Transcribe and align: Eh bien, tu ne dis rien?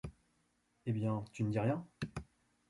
Eh 0.87 0.93
bien, 0.93 1.23
tu 1.31 1.43
ne 1.43 1.51
dis 1.51 1.59
rien? 1.59 1.85